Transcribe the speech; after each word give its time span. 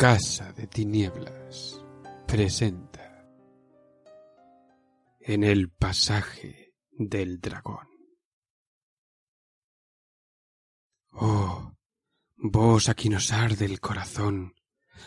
Casa 0.00 0.50
de 0.54 0.66
Tinieblas 0.66 1.78
presenta 2.26 3.22
en 5.20 5.44
el 5.44 5.68
pasaje 5.68 6.72
del 6.90 7.38
dragón. 7.38 7.86
Oh, 11.10 11.74
vos 12.34 12.88
a 12.88 12.94
quien 12.94 13.14
os 13.14 13.30
arde 13.30 13.66
el 13.66 13.78
corazón, 13.78 14.54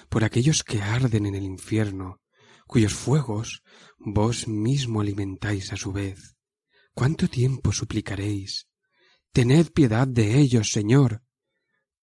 por 0.09 0.23
aquellos 0.23 0.63
que 0.63 0.83
arden 0.83 1.25
en 1.25 1.33
el 1.33 1.43
infierno, 1.43 2.21
cuyos 2.67 2.93
fuegos 2.93 3.63
vos 3.97 4.47
mismo 4.47 5.01
alimentáis 5.01 5.73
a 5.73 5.75
su 5.75 5.91
vez, 5.91 6.35
¿cuánto 6.93 7.27
tiempo 7.27 7.71
suplicaréis? 7.71 8.67
Tened 9.31 9.71
piedad 9.71 10.07
de 10.07 10.37
ellos, 10.37 10.69
Señor, 10.71 11.23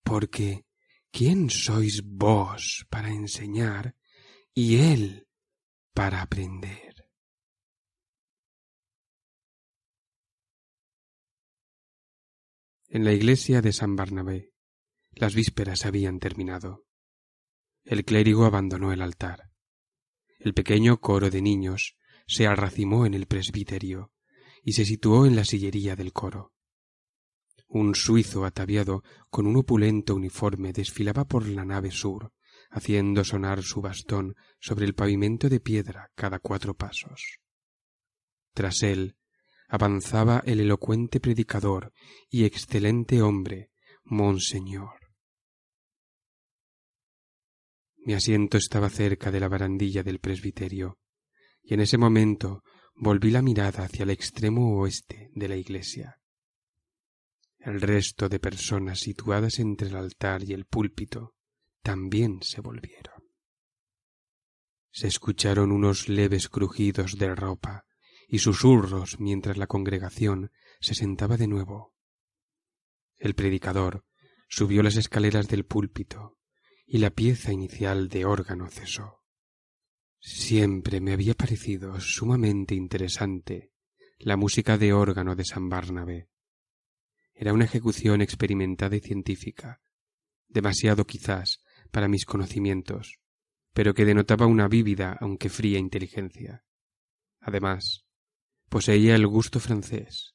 porque 0.02 0.64
¿quién 1.10 1.50
sois 1.50 2.02
vos 2.04 2.86
para 2.90 3.10
enseñar 3.10 3.96
y 4.54 4.78
él 4.78 5.28
para 5.94 6.22
aprender? 6.22 7.08
En 12.88 13.04
la 13.04 13.12
iglesia 13.12 13.62
de 13.62 13.72
San 13.72 13.94
Barnabé 13.94 14.52
las 15.12 15.34
vísperas 15.34 15.86
habían 15.86 16.18
terminado. 16.18 16.86
El 17.84 18.04
clérigo 18.04 18.44
abandonó 18.44 18.92
el 18.92 19.02
altar. 19.02 19.50
El 20.38 20.54
pequeño 20.54 21.00
coro 21.00 21.30
de 21.30 21.42
niños 21.42 21.96
se 22.26 22.46
arracimó 22.46 23.06
en 23.06 23.14
el 23.14 23.26
presbiterio 23.26 24.12
y 24.62 24.72
se 24.72 24.84
situó 24.84 25.26
en 25.26 25.36
la 25.36 25.44
sillería 25.44 25.96
del 25.96 26.12
coro. 26.12 26.54
Un 27.72 27.94
suizo 27.94 28.44
ataviado 28.44 29.04
con 29.30 29.46
un 29.46 29.56
opulento 29.56 30.16
uniforme 30.16 30.72
desfilaba 30.72 31.24
por 31.24 31.46
la 31.46 31.64
nave 31.64 31.92
sur, 31.92 32.32
haciendo 32.68 33.22
sonar 33.22 33.62
su 33.62 33.80
bastón 33.80 34.34
sobre 34.58 34.86
el 34.86 34.94
pavimento 34.94 35.48
de 35.48 35.60
piedra 35.60 36.10
cada 36.16 36.40
cuatro 36.40 36.74
pasos. 36.74 37.38
Tras 38.54 38.82
él 38.82 39.16
avanzaba 39.68 40.42
el 40.46 40.58
elocuente 40.58 41.20
predicador 41.20 41.92
y 42.28 42.44
excelente 42.44 43.22
hombre, 43.22 43.70
Monseñor. 44.02 45.12
Mi 47.98 48.14
asiento 48.14 48.56
estaba 48.58 48.88
cerca 48.90 49.30
de 49.30 49.38
la 49.38 49.46
barandilla 49.48 50.02
del 50.02 50.18
presbiterio, 50.18 50.98
y 51.62 51.74
en 51.74 51.80
ese 51.80 51.98
momento 51.98 52.64
volví 52.96 53.30
la 53.30 53.42
mirada 53.42 53.84
hacia 53.84 54.02
el 54.02 54.10
extremo 54.10 54.76
oeste 54.80 55.30
de 55.34 55.48
la 55.48 55.54
iglesia. 55.54 56.19
El 57.60 57.82
resto 57.82 58.30
de 58.30 58.40
personas 58.40 59.00
situadas 59.00 59.58
entre 59.58 59.88
el 59.88 59.96
altar 59.96 60.42
y 60.44 60.54
el 60.54 60.64
púlpito 60.64 61.34
también 61.82 62.42
se 62.42 62.62
volvieron. 62.62 63.22
Se 64.90 65.06
escucharon 65.06 65.70
unos 65.70 66.08
leves 66.08 66.48
crujidos 66.48 67.18
de 67.18 67.34
ropa 67.34 67.84
y 68.26 68.38
susurros 68.38 69.20
mientras 69.20 69.58
la 69.58 69.66
congregación 69.66 70.52
se 70.80 70.94
sentaba 70.94 71.36
de 71.36 71.48
nuevo. 71.48 71.94
El 73.16 73.34
predicador 73.34 74.06
subió 74.48 74.82
las 74.82 74.96
escaleras 74.96 75.46
del 75.46 75.66
púlpito 75.66 76.38
y 76.86 76.96
la 76.96 77.10
pieza 77.10 77.52
inicial 77.52 78.08
de 78.08 78.24
órgano 78.24 78.68
cesó. 78.68 79.20
Siempre 80.18 81.02
me 81.02 81.12
había 81.12 81.34
parecido 81.34 82.00
sumamente 82.00 82.74
interesante 82.74 83.70
la 84.18 84.36
música 84.36 84.78
de 84.78 84.94
órgano 84.94 85.36
de 85.36 85.44
San 85.44 85.68
Barnabé. 85.68 86.29
Era 87.40 87.54
una 87.54 87.64
ejecución 87.64 88.20
experimentada 88.20 88.96
y 88.96 89.00
científica, 89.00 89.80
demasiado 90.46 91.06
quizás 91.06 91.64
para 91.90 92.06
mis 92.06 92.26
conocimientos, 92.26 93.18
pero 93.72 93.94
que 93.94 94.04
denotaba 94.04 94.44
una 94.44 94.68
vívida 94.68 95.16
aunque 95.18 95.48
fría 95.48 95.78
inteligencia. 95.78 96.66
Además, 97.40 98.04
poseía 98.68 99.14
el 99.14 99.26
gusto 99.26 99.58
francés. 99.58 100.34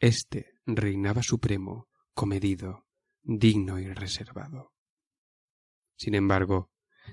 Este 0.00 0.52
reinaba 0.66 1.22
supremo, 1.22 1.88
comedido, 2.12 2.84
digno 3.22 3.78
y 3.78 3.90
reservado. 3.90 4.74
Sin 5.96 6.14
embargo, 6.14 6.70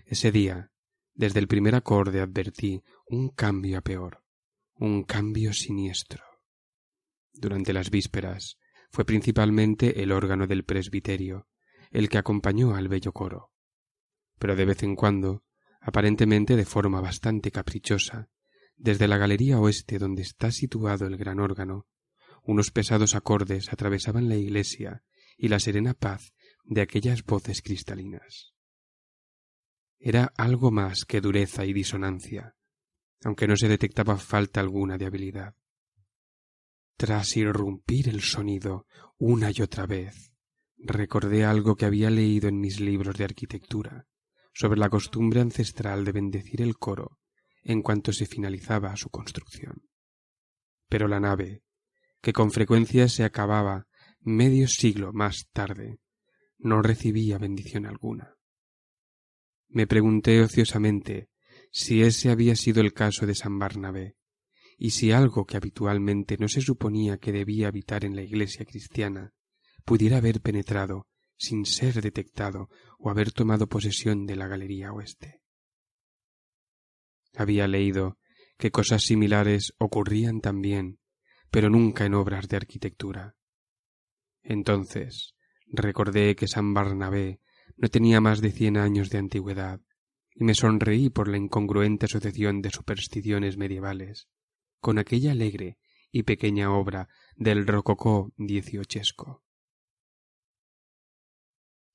ese 0.08 0.30
día, 0.34 0.74
desde 1.14 1.40
el 1.40 1.48
primer 1.48 1.76
acorde 1.76 2.20
advertí 2.20 2.84
un 3.06 3.30
cambio 3.30 3.78
a 3.78 3.82
peor, 3.82 4.26
un 4.74 5.06
cambio 5.06 5.54
siniestro. 5.54 6.26
Durante 7.32 7.72
las 7.72 7.90
vísperas, 7.90 8.58
fue 8.96 9.04
principalmente 9.04 10.02
el 10.04 10.14
órgano 10.14 10.48
del 10.48 10.64
presbiterio, 10.64 11.50
el 11.92 12.08
que 12.08 12.18
acompañó 12.18 12.76
al 12.76 12.88
bello 12.88 13.12
coro. 13.12 13.52
Pero 14.40 14.56
de 14.56 14.64
vez 14.64 14.84
en 14.84 14.96
cuando, 14.96 15.44
aparentemente 15.82 16.56
de 16.56 16.64
forma 16.64 17.02
bastante 17.02 17.52
caprichosa, 17.52 18.30
desde 18.78 19.10
la 19.10 19.18
galería 19.18 19.60
oeste 19.60 20.00
donde 20.00 20.22
está 20.22 20.50
situado 20.50 21.08
el 21.08 21.18
gran 21.18 21.42
órgano, 21.42 21.88
unos 22.42 22.72
pesados 22.72 23.16
acordes 23.16 23.68
atravesaban 23.74 24.30
la 24.30 24.38
iglesia 24.38 25.04
y 25.38 25.50
la 25.50 25.60
serena 25.60 25.94
paz 25.94 26.34
de 26.64 26.80
aquellas 26.80 27.26
voces 27.26 27.62
cristalinas. 27.62 28.54
Era 30.00 30.32
algo 30.38 30.72
más 30.72 31.04
que 31.04 31.20
dureza 31.20 31.66
y 31.66 31.74
disonancia, 31.74 32.56
aunque 33.26 33.46
no 33.46 33.58
se 33.58 33.68
detectaba 33.68 34.16
falta 34.16 34.62
alguna 34.62 34.98
de 34.98 35.06
habilidad. 35.06 35.54
Tras 36.98 37.36
irrumpir 37.36 38.08
el 38.08 38.22
sonido 38.22 38.88
una 39.18 39.52
y 39.52 39.62
otra 39.62 39.86
vez, 39.86 40.32
recordé 40.78 41.44
algo 41.44 41.76
que 41.76 41.86
había 41.86 42.10
leído 42.10 42.48
en 42.48 42.60
mis 42.60 42.80
libros 42.80 43.18
de 43.18 43.26
arquitectura 43.26 44.08
sobre 44.54 44.80
la 44.80 44.90
costumbre 44.90 45.42
ancestral 45.42 46.06
de 46.06 46.14
bendecir 46.14 46.62
el 46.62 46.78
coro 46.78 47.20
en 47.64 47.82
cuanto 47.82 48.14
se 48.14 48.26
finalizaba 48.26 48.96
su 48.96 49.10
construcción. 49.10 49.90
Pero 50.88 51.08
la 51.10 51.20
nave, 51.20 51.64
que 52.22 52.32
con 52.32 52.52
frecuencia 52.52 53.10
se 53.10 53.26
acababa 53.26 53.88
medio 54.22 54.68
siglo 54.68 55.12
más 55.12 55.50
tarde, 55.52 56.00
no 56.58 56.82
recibía 56.82 57.38
bendición 57.38 57.86
alguna. 57.86 58.38
Me 59.68 59.88
pregunté 59.88 60.42
ociosamente 60.42 61.30
si 61.72 62.02
ese 62.02 62.30
había 62.30 62.56
sido 62.56 62.82
el 62.82 62.94
caso 62.94 63.26
de 63.26 63.36
San 63.36 63.60
Barnabé, 63.60 64.16
y 64.78 64.92
si 64.92 65.12
algo 65.12 65.46
que 65.46 65.58
habitualmente 65.58 66.38
no 66.38 66.48
se 66.48 66.62
suponía 66.62 67.18
que 67.18 67.32
debía 67.32 67.70
habitar 67.70 68.04
en 68.06 68.16
la 68.16 68.24
iglesia 68.24 68.66
cristiana 68.66 69.34
pudiera 69.86 70.18
haber 70.18 70.42
penetrado 70.42 71.08
sin 71.38 71.66
ser 71.66 72.02
detectado 72.02 72.70
o 72.98 73.10
haber 73.10 73.32
tomado 73.32 73.68
posesión 73.68 74.26
de 74.26 74.36
la 74.36 74.48
galería 74.48 74.92
oeste. 74.92 75.42
Había 77.36 77.68
leído 77.68 78.18
que 78.58 78.72
cosas 78.72 79.04
similares 79.04 79.74
ocurrían 79.78 80.40
también, 80.40 81.00
pero 81.52 81.70
nunca 81.70 82.06
en 82.06 82.14
obras 82.14 82.48
de 82.48 82.58
arquitectura. 82.58 83.36
Entonces 84.42 85.36
recordé 85.68 86.36
que 86.36 86.48
San 86.48 86.74
Barnabé 86.74 87.42
no 87.76 87.90
tenía 87.90 88.22
más 88.22 88.40
de 88.42 88.52
cien 88.52 88.78
años 88.78 89.10
de 89.10 89.18
antigüedad, 89.18 89.82
y 90.34 90.44
me 90.44 90.54
sonreí 90.54 91.10
por 91.10 91.28
la 91.28 91.38
incongruente 91.38 92.06
asociación 92.06 92.62
de 92.62 92.70
supersticiones 92.70 93.58
medievales 93.58 94.30
con 94.86 95.00
aquella 95.00 95.32
alegre 95.32 95.80
y 96.12 96.22
pequeña 96.22 96.72
obra 96.72 97.10
del 97.36 97.66
rococó 97.66 98.32
dieciochesco. 98.38 99.44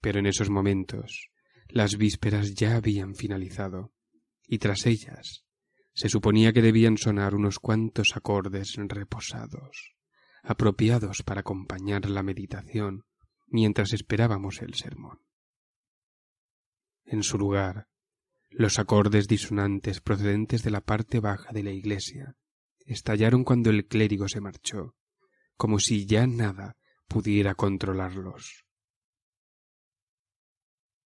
Pero 0.00 0.18
en 0.18 0.26
esos 0.26 0.50
momentos 0.50 1.30
las 1.68 1.96
vísperas 1.96 2.52
ya 2.54 2.74
habían 2.74 3.14
finalizado, 3.14 3.92
y 4.44 4.58
tras 4.58 4.86
ellas 4.86 5.44
se 5.94 6.08
suponía 6.08 6.52
que 6.52 6.62
debían 6.62 6.98
sonar 6.98 7.36
unos 7.36 7.60
cuantos 7.60 8.16
acordes 8.16 8.74
reposados, 8.76 9.94
apropiados 10.42 11.22
para 11.22 11.42
acompañar 11.42 12.10
la 12.10 12.24
meditación 12.24 13.04
mientras 13.46 13.92
esperábamos 13.92 14.62
el 14.62 14.74
sermón. 14.74 15.20
En 17.04 17.22
su 17.22 17.38
lugar, 17.38 17.86
los 18.48 18.80
acordes 18.80 19.28
disonantes 19.28 20.00
procedentes 20.00 20.64
de 20.64 20.72
la 20.72 20.80
parte 20.80 21.20
baja 21.20 21.52
de 21.52 21.62
la 21.62 21.70
iglesia 21.70 22.36
estallaron 22.86 23.44
cuando 23.44 23.70
el 23.70 23.86
clérigo 23.86 24.28
se 24.28 24.40
marchó, 24.40 24.94
como 25.56 25.78
si 25.78 26.06
ya 26.06 26.26
nada 26.26 26.76
pudiera 27.08 27.54
controlarlos. 27.54 28.64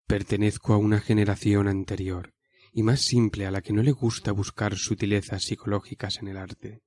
Pertenezco 0.07 0.73
a 0.73 0.77
una 0.77 1.01
generación 1.01 1.69
anterior 1.69 2.35
y 2.73 2.83
más 2.83 3.03
simple 3.03 3.47
a 3.47 3.51
la 3.51 3.63
que 3.63 3.73
no 3.73 3.83
le 3.83 3.93
gusta 3.93 4.33
buscar 4.33 4.77
sutilezas 4.77 5.45
psicológicas 5.45 6.19
en 6.19 6.29
el 6.29 6.37
arte. 6.37 6.83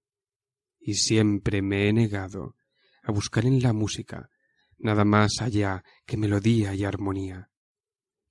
Y 0.79 0.95
siempre 0.95 1.61
me 1.61 1.87
he 1.87 1.93
negado 1.93 2.55
a 3.03 3.11
buscar 3.11 3.45
en 3.45 3.61
la 3.61 3.73
música 3.73 4.29
nada 4.77 5.05
más 5.05 5.41
allá 5.41 5.83
que 6.05 6.17
melodía 6.17 6.73
y 6.73 6.83
armonía. 6.83 7.49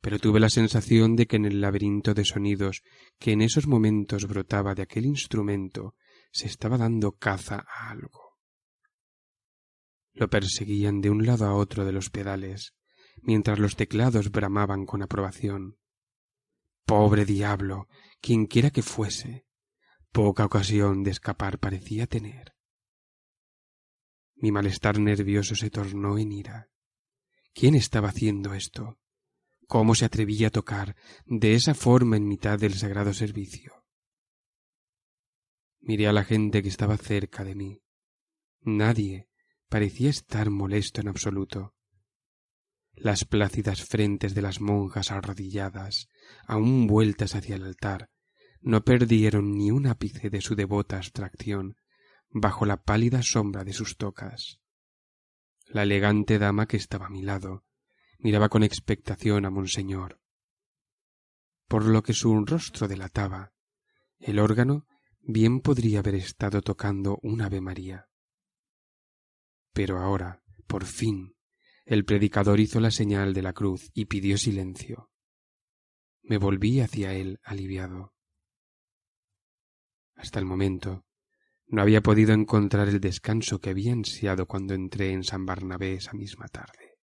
Pero 0.01 0.19
tuve 0.19 0.41
la 0.41 0.51
sensación 0.51 1.17
de 1.17 1.27
que 1.27 1.37
en 1.37 1.45
el 1.45 1.61
laberinto 1.61 2.13
de 2.13 2.25
sonidos 2.25 2.83
que 3.19 3.33
en 3.33 3.41
esos 3.41 3.67
momentos 3.67 4.27
brotaba 4.27 4.75
de 4.75 4.83
aquel 4.83 5.07
instrumento 5.07 5.95
se 6.33 6.47
estaba 6.47 6.79
dando 6.79 7.13
caza 7.13 7.65
a 7.69 7.91
algo. 7.91 8.39
Lo 10.15 10.29
perseguían 10.29 11.01
de 11.01 11.11
un 11.11 11.25
lado 11.25 11.47
a 11.47 11.55
otro 11.55 11.85
de 11.85 11.93
los 11.93 12.11
pedales, 12.11 12.75
mientras 13.23 13.59
los 13.59 13.77
teclados 13.77 14.31
bramaban 14.31 14.87
con 14.87 15.03
aprobación. 15.03 15.79
Pobre 16.85 17.25
diablo, 17.25 17.87
quienquiera 18.21 18.71
que 18.71 18.83
fuese, 18.83 19.47
poca 20.11 20.45
ocasión 20.45 21.03
de 21.05 21.11
escapar 21.11 21.59
parecía 21.59 22.07
tener. 22.07 22.55
Mi 24.35 24.51
malestar 24.51 24.99
nervioso 24.99 25.55
se 25.55 25.71
tornó 25.71 26.19
en 26.19 26.33
ira. 26.33 26.71
¿Quién 27.55 27.75
estaba 27.75 28.09
haciendo 28.09 28.55
esto? 28.55 28.99
¿Cómo 29.69 29.95
se 29.95 30.05
atrevía 30.05 30.49
a 30.49 30.51
tocar 30.51 30.97
de 31.25 31.55
esa 31.55 31.75
forma 31.75 32.17
en 32.17 32.27
mitad 32.27 32.59
del 32.59 32.75
sagrado 32.75 33.15
servicio? 33.15 33.82
Miré 35.83 36.07
a 36.07 36.13
la 36.13 36.23
gente 36.23 36.63
que 36.63 36.69
estaba 36.69 36.97
cerca 36.97 37.43
de 37.43 37.57
mí. 37.57 37.83
Nadie 38.61 39.29
parecía 39.69 40.11
estar 40.11 40.49
molesto 40.49 41.01
en 41.01 41.09
absoluto. 41.09 41.75
Las 42.95 43.25
plácidas 43.25 43.83
frentes 43.83 44.35
de 44.35 44.43
las 44.43 44.61
monjas 44.61 45.11
arrodilladas, 45.11 46.09
aún 46.47 46.87
vueltas 46.87 47.35
hacia 47.35 47.57
el 47.57 47.65
altar, 47.65 48.11
no 48.61 48.85
perdieron 48.85 49.57
ni 49.59 49.73
un 49.73 49.89
ápice 49.89 50.31
de 50.31 50.41
su 50.41 50.55
devota 50.55 50.99
abstracción 50.99 51.77
bajo 52.31 52.65
la 52.65 52.85
pálida 52.85 53.23
sombra 53.23 53.65
de 53.65 53.73
sus 53.73 53.97
tocas. 53.97 54.61
La 55.67 55.83
elegante 55.83 56.39
dama 56.39 56.67
que 56.67 56.77
estaba 56.77 57.07
a 57.07 57.11
mi 57.11 57.23
lado 57.23 57.65
miraba 58.19 58.49
con 58.49 58.63
expectación 58.63 59.47
a 59.47 59.51
monseñor. 59.51 60.21
Por 61.67 61.87
lo 61.87 62.05
que 62.05 62.13
su 62.13 62.45
rostro 62.45 62.87
delataba, 62.87 63.53
el 64.21 64.39
órgano 64.39 64.87
bien 65.23 65.61
podría 65.61 66.01
haber 66.01 66.17
estado 66.17 66.63
tocando 66.63 67.19
un 67.23 67.43
Ave 67.43 67.61
María. 67.61 68.09
Pero 69.73 69.99
ahora, 69.99 70.43
por 70.67 70.85
fin, 70.85 71.37
el 71.85 72.05
predicador 72.05 72.61
hizo 72.61 72.81
la 72.81 72.91
señal 72.91 73.33
de 73.33 73.43
la 73.43 73.53
cruz 73.53 73.91
y 73.95 74.07
pidió 74.07 74.37
silencio. 74.37 75.11
Me 76.23 76.39
volví 76.39 76.81
hacia 76.81 77.15
él 77.15 77.41
aliviado. 77.43 78.15
Hasta 80.15 80.39
el 80.39 80.45
momento 80.45 81.07
no 81.67 81.83
había 81.83 82.03
podido 82.03 82.35
encontrar 82.35 82.89
el 82.89 83.01
descanso 83.01 83.61
que 83.61 83.71
había 83.71 83.93
ansiado 83.93 84.47
cuando 84.47 84.75
entré 84.75 85.13
en 85.13 85.25
San 85.25 85.47
Barnabé 85.47 85.95
esa 85.95 86.13
misma 86.13 86.47
tarde. 86.49 86.99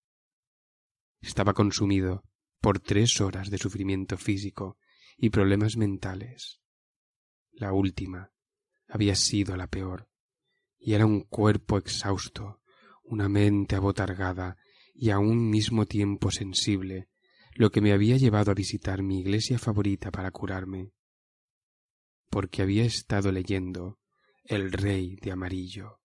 Estaba 1.21 1.53
consumido 1.53 2.23
por 2.61 2.79
tres 2.79 3.19
horas 3.19 3.49
de 3.49 3.57
sufrimiento 3.57 4.17
físico 4.17 4.77
y 5.17 5.31
problemas 5.31 5.75
mentales. 5.75 6.61
La 7.59 7.73
última 7.73 8.31
había 8.87 9.15
sido 9.15 9.57
la 9.57 9.67
peor, 9.67 10.09
y 10.77 10.93
era 10.93 11.05
un 11.05 11.23
cuerpo 11.23 11.77
exhausto, 11.77 12.61
una 13.03 13.27
mente 13.27 13.75
abotargada 13.75 14.55
y 14.93 15.09
a 15.09 15.19
un 15.19 15.49
mismo 15.49 15.85
tiempo 15.85 16.31
sensible, 16.31 17.09
lo 17.55 17.69
que 17.69 17.81
me 17.81 17.91
había 17.91 18.15
llevado 18.15 18.51
a 18.51 18.53
visitar 18.53 19.03
mi 19.03 19.19
iglesia 19.19 19.59
favorita 19.59 20.09
para 20.09 20.31
curarme, 20.31 20.93
porque 22.29 22.61
había 22.61 22.85
estado 22.85 23.29
leyendo 23.29 23.99
el 24.45 24.71
rey 24.71 25.17
de 25.17 25.33
amarillo. 25.33 25.99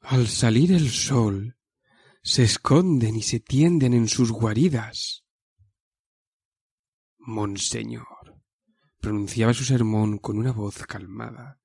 Al 0.00 0.26
salir 0.26 0.72
el 0.72 0.90
sol, 0.90 1.56
se 2.20 2.42
esconden 2.42 3.14
y 3.14 3.22
se 3.22 3.38
tienden 3.38 3.94
en 3.94 4.08
sus 4.08 4.32
guaridas. 4.32 5.24
Monseñor, 7.18 8.15
pronunciaba 9.06 9.54
su 9.54 9.62
sermón 9.62 10.18
con 10.18 10.36
una 10.36 10.50
voz 10.50 10.78
calmada 10.84 11.60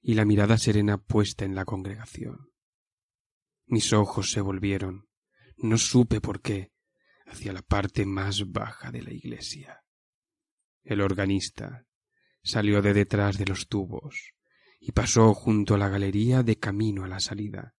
y 0.00 0.14
la 0.14 0.24
mirada 0.24 0.58
serena 0.58 0.98
puesta 0.98 1.44
en 1.44 1.54
la 1.54 1.64
congregación. 1.64 2.50
Mis 3.66 3.92
ojos 3.92 4.32
se 4.32 4.40
volvieron, 4.40 5.06
no 5.58 5.78
supe 5.78 6.20
por 6.20 6.40
qué, 6.40 6.72
hacia 7.24 7.52
la 7.52 7.62
parte 7.62 8.04
más 8.04 8.50
baja 8.50 8.90
de 8.90 9.00
la 9.00 9.12
iglesia. 9.12 9.84
El 10.82 11.02
organista, 11.02 11.86
salió 12.42 12.82
de 12.82 12.94
detrás 12.94 13.38
de 13.38 13.44
los 13.46 13.68
tubos 13.68 14.32
y 14.80 14.90
pasó 14.90 15.34
junto 15.34 15.76
a 15.76 15.78
la 15.78 15.88
galería 15.88 16.42
de 16.42 16.58
camino 16.58 17.04
a 17.04 17.08
la 17.08 17.20
salida, 17.20 17.76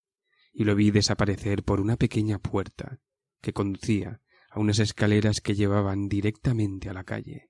y 0.54 0.64
lo 0.64 0.76
vi 0.76 0.92
desaparecer 0.92 1.66
por 1.66 1.82
una 1.82 1.98
pequeña 1.98 2.40
puerta 2.40 3.02
que 3.42 3.52
conducía 3.52 4.22
a 4.50 4.62
unas 4.62 4.80
escaleras 4.80 5.42
que 5.42 5.56
llevaban 5.56 6.08
directamente 6.08 6.88
a 6.88 6.94
la 6.94 7.04
calle. 7.04 7.50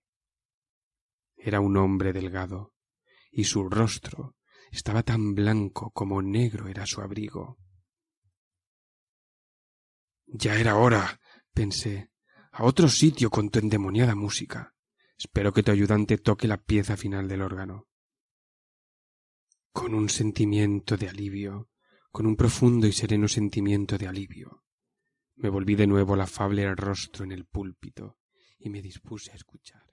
Era 1.45 1.59
un 1.59 1.75
hombre 1.75 2.13
delgado, 2.13 2.73
y 3.29 3.43
su 3.43 3.69
rostro 3.69 4.37
estaba 4.71 5.03
tan 5.03 5.35
blanco 5.35 5.91
como 5.91 6.21
negro 6.21 6.69
era 6.69 6.85
su 6.85 7.01
abrigo. 7.01 7.57
Ya 10.25 10.55
era 10.55 10.77
hora, 10.77 11.19
pensé, 11.53 12.09
a 12.53 12.63
otro 12.63 12.87
sitio 12.87 13.29
con 13.29 13.49
tu 13.49 13.59
endemoniada 13.59 14.15
música. 14.15 14.73
Espero 15.17 15.51
que 15.51 15.63
tu 15.63 15.71
ayudante 15.71 16.17
toque 16.17 16.47
la 16.47 16.63
pieza 16.63 16.95
final 16.95 17.27
del 17.27 17.41
órgano. 17.41 17.89
Con 19.73 19.95
un 19.95 20.07
sentimiento 20.07 20.95
de 20.95 21.09
alivio, 21.09 21.69
con 22.09 22.25
un 22.25 22.37
profundo 22.37 22.87
y 22.87 22.93
sereno 22.93 23.27
sentimiento 23.27 23.97
de 23.97 24.07
alivio, 24.07 24.63
me 25.35 25.49
volví 25.49 25.75
de 25.75 25.87
nuevo 25.87 26.13
al 26.13 26.21
afable 26.21 26.73
rostro 26.73 27.25
en 27.25 27.33
el 27.33 27.45
púlpito 27.45 28.17
y 28.57 28.69
me 28.69 28.81
dispuse 28.81 29.33
a 29.33 29.35
escuchar. 29.35 29.92